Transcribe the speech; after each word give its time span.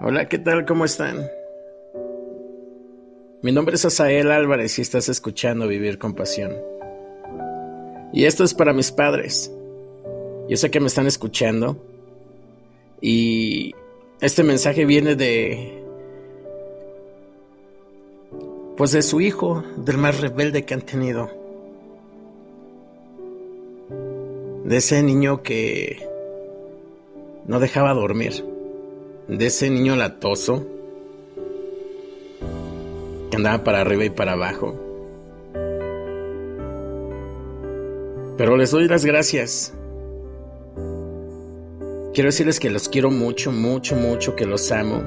Hola, 0.00 0.28
¿qué 0.28 0.38
tal? 0.38 0.66
¿Cómo 0.66 0.84
están? 0.84 1.30
Mi 3.42 3.52
nombre 3.52 3.76
es 3.76 3.84
Asael 3.84 4.32
Álvarez 4.32 4.78
y 4.78 4.82
estás 4.82 5.08
escuchando 5.08 5.68
Vivir 5.68 5.98
con 5.98 6.14
Pasión. 6.14 6.52
Y 8.12 8.24
esto 8.24 8.42
es 8.42 8.54
para 8.54 8.72
mis 8.72 8.90
padres. 8.90 9.52
Yo 10.48 10.56
sé 10.56 10.70
que 10.70 10.80
me 10.80 10.88
están 10.88 11.06
escuchando. 11.06 11.76
Y 13.00 13.72
este 14.20 14.42
mensaje 14.42 14.84
viene 14.84 15.14
de... 15.14 15.80
Pues 18.76 18.90
de 18.90 19.02
su 19.02 19.20
hijo, 19.20 19.62
del 19.76 19.98
más 19.98 20.20
rebelde 20.20 20.64
que 20.64 20.74
han 20.74 20.82
tenido. 20.82 21.30
De 24.64 24.76
ese 24.76 25.04
niño 25.04 25.42
que 25.42 26.04
no 27.46 27.60
dejaba 27.60 27.94
dormir 27.94 28.53
de 29.28 29.46
ese 29.46 29.70
niño 29.70 29.96
latoso 29.96 30.66
que 33.30 33.36
andaba 33.36 33.64
para 33.64 33.80
arriba 33.80 34.04
y 34.04 34.10
para 34.10 34.32
abajo. 34.32 34.80
Pero 38.36 38.56
les 38.56 38.70
doy 38.70 38.88
las 38.88 39.04
gracias. 39.04 39.72
Quiero 42.12 42.28
decirles 42.28 42.60
que 42.60 42.70
los 42.70 42.88
quiero 42.88 43.10
mucho, 43.10 43.50
mucho, 43.50 43.96
mucho, 43.96 44.36
que 44.36 44.46
los 44.46 44.70
amo. 44.70 45.02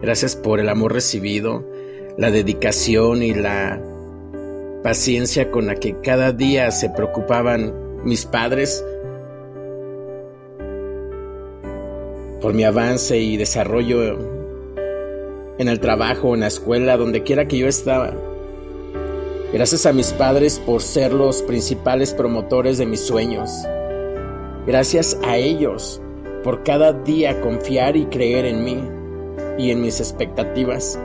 Gracias 0.00 0.36
por 0.36 0.60
el 0.60 0.68
amor 0.68 0.92
recibido, 0.92 1.64
la 2.16 2.30
dedicación 2.30 3.22
y 3.22 3.34
la 3.34 3.80
paciencia 4.82 5.50
con 5.50 5.66
la 5.66 5.76
que 5.76 6.00
cada 6.00 6.32
día 6.32 6.70
se 6.70 6.90
preocupaban 6.90 8.02
mis 8.04 8.24
padres 8.26 8.84
por 12.42 12.52
mi 12.54 12.64
avance 12.64 13.18
y 13.18 13.36
desarrollo 13.36 14.18
en 15.58 15.68
el 15.68 15.78
trabajo, 15.78 16.34
en 16.34 16.40
la 16.40 16.48
escuela, 16.48 16.96
donde 16.96 17.22
quiera 17.22 17.46
que 17.46 17.56
yo 17.56 17.68
estaba. 17.68 18.12
Gracias 19.52 19.86
a 19.86 19.92
mis 19.92 20.12
padres 20.12 20.58
por 20.58 20.82
ser 20.82 21.12
los 21.12 21.40
principales 21.42 22.12
promotores 22.12 22.78
de 22.78 22.86
mis 22.86 23.00
sueños. 23.00 23.50
Gracias 24.66 25.16
a 25.24 25.36
ellos 25.36 26.02
por 26.42 26.64
cada 26.64 26.92
día 26.92 27.40
confiar 27.40 27.96
y 27.96 28.06
creer 28.06 28.46
en 28.46 28.64
mí 28.64 28.82
y 29.58 29.70
en 29.70 29.80
mis 29.80 30.00
expectativas. 30.00 30.98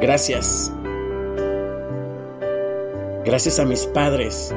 Gracias. 0.00 0.72
Gracias 3.26 3.58
a 3.58 3.64
mis 3.66 3.86
padres 3.86 4.54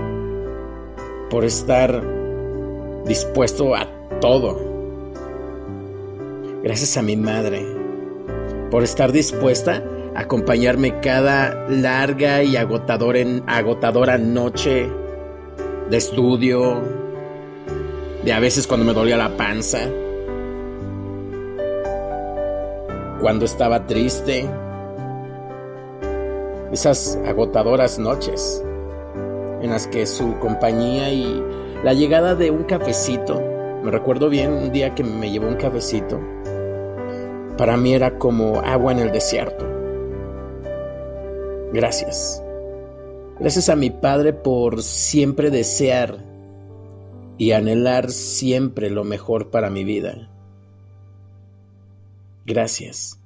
por 1.29 1.43
estar 1.43 2.03
dispuesto 3.05 3.75
a 3.75 3.89
todo 4.21 4.76
Gracias 6.63 6.97
a 6.97 7.01
mi 7.01 7.15
madre 7.15 7.65
por 8.71 8.83
estar 8.83 9.11
dispuesta 9.11 9.83
a 10.15 10.21
acompañarme 10.21 10.99
cada 10.99 11.67
larga 11.69 12.43
y 12.43 12.57
agotadora 12.57 14.17
noche 14.17 14.89
de 15.89 15.97
estudio, 15.97 16.81
de 18.23 18.33
a 18.33 18.39
veces 18.39 18.67
cuando 18.67 18.85
me 18.85 18.93
dolía 18.93 19.17
la 19.17 19.37
panza, 19.37 19.79
cuando 23.21 23.45
estaba 23.45 23.85
triste, 23.85 24.49
esas 26.71 27.17
agotadoras 27.25 27.99
noches 27.99 28.63
en 29.61 29.69
las 29.69 29.87
que 29.87 30.05
su 30.05 30.37
compañía 30.39 31.11
y 31.11 31.41
la 31.83 31.93
llegada 31.93 32.35
de 32.35 32.51
un 32.51 32.63
cafecito, 32.63 33.41
me 33.87 33.91
recuerdo 33.91 34.27
bien 34.27 34.51
un 34.51 34.73
día 34.73 34.93
que 34.93 35.01
me 35.01 35.31
llevó 35.31 35.47
un 35.47 35.55
cafecito, 35.55 36.19
para 37.57 37.77
mí 37.77 37.93
era 37.93 38.19
como 38.19 38.59
agua 38.59 38.91
en 38.91 38.99
el 38.99 39.13
desierto. 39.13 39.65
Gracias. 41.71 42.43
Gracias 43.39 43.69
a 43.69 43.77
mi 43.77 43.89
Padre 43.89 44.33
por 44.33 44.83
siempre 44.83 45.51
desear 45.51 46.17
y 47.37 47.53
anhelar 47.53 48.11
siempre 48.11 48.89
lo 48.89 49.05
mejor 49.05 49.51
para 49.51 49.69
mi 49.69 49.85
vida. 49.85 50.29
Gracias. 52.45 53.21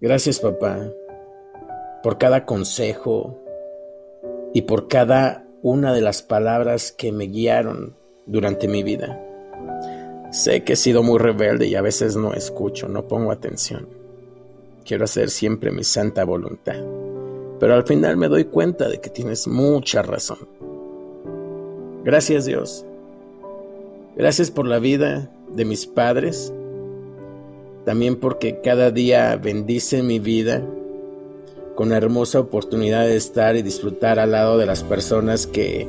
Gracias 0.00 0.40
papá 0.40 0.90
por 2.02 2.18
cada 2.18 2.44
consejo 2.44 3.38
y 4.52 4.62
por 4.62 4.88
cada 4.88 5.41
una 5.62 5.94
de 5.94 6.00
las 6.00 6.22
palabras 6.22 6.90
que 6.90 7.12
me 7.12 7.26
guiaron 7.26 7.94
durante 8.26 8.66
mi 8.66 8.82
vida. 8.82 9.20
Sé 10.32 10.64
que 10.64 10.72
he 10.72 10.76
sido 10.76 11.02
muy 11.04 11.18
rebelde 11.18 11.66
y 11.68 11.76
a 11.76 11.82
veces 11.82 12.16
no 12.16 12.32
escucho, 12.32 12.88
no 12.88 13.06
pongo 13.06 13.30
atención. 13.30 13.88
Quiero 14.84 15.04
hacer 15.04 15.30
siempre 15.30 15.70
mi 15.70 15.84
santa 15.84 16.24
voluntad. 16.24 16.82
Pero 17.60 17.74
al 17.74 17.86
final 17.86 18.16
me 18.16 18.26
doy 18.26 18.46
cuenta 18.46 18.88
de 18.88 19.00
que 19.00 19.08
tienes 19.08 19.46
mucha 19.46 20.02
razón. 20.02 20.38
Gracias 22.02 22.44
Dios. 22.44 22.84
Gracias 24.16 24.50
por 24.50 24.66
la 24.66 24.80
vida 24.80 25.30
de 25.54 25.64
mis 25.64 25.86
padres. 25.86 26.52
También 27.84 28.16
porque 28.16 28.60
cada 28.60 28.90
día 28.90 29.36
bendice 29.36 30.02
mi 30.02 30.18
vida 30.18 30.66
con 31.74 31.90
la 31.90 31.96
hermosa 31.96 32.40
oportunidad 32.40 33.06
de 33.06 33.16
estar 33.16 33.56
y 33.56 33.62
disfrutar 33.62 34.18
al 34.18 34.32
lado 34.32 34.58
de 34.58 34.66
las 34.66 34.82
personas 34.82 35.46
que 35.46 35.88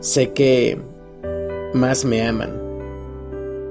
sé 0.00 0.32
que 0.32 0.78
más 1.74 2.04
me 2.04 2.26
aman 2.26 2.62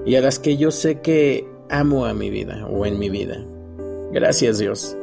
y 0.05 0.15
a 0.15 0.21
las 0.21 0.39
que 0.39 0.57
yo 0.57 0.71
sé 0.71 1.01
que 1.01 1.47
amo 1.69 2.05
a 2.05 2.13
mi 2.13 2.29
vida 2.29 2.67
o 2.67 2.85
en 2.85 2.99
mi 2.99 3.09
vida. 3.09 3.43
Gracias 4.11 4.59
Dios. 4.59 4.95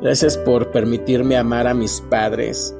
Gracias 0.00 0.36
por 0.36 0.70
permitirme 0.70 1.36
amar 1.36 1.66
a 1.66 1.74
mis 1.74 2.00
padres. 2.10 2.74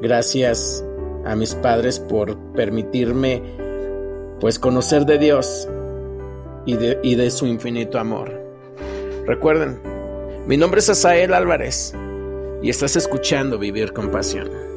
Gracias 0.00 0.84
a 1.24 1.36
mis 1.36 1.54
padres 1.54 2.00
por 2.00 2.36
permitirme 2.52 3.42
pues 4.40 4.58
conocer 4.58 5.06
de 5.06 5.18
Dios 5.18 5.68
y 6.66 6.74
de, 6.76 6.98
y 7.02 7.14
de 7.14 7.30
su 7.30 7.46
infinito 7.46 7.98
amor. 7.98 8.32
Recuerden, 9.26 9.78
mi 10.46 10.56
nombre 10.56 10.80
es 10.80 10.88
Asael 10.88 11.34
Álvarez 11.34 11.94
y 12.62 12.70
estás 12.70 12.96
escuchando 12.96 13.58
Vivir 13.58 13.92
con 13.92 14.10
Pasión. 14.10 14.71